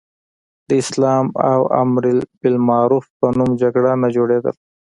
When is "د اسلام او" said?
0.67-1.59